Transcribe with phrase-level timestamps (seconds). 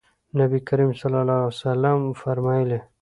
[0.39, 2.79] نبي کریم صلی الله علیه وسلم فرمایلي: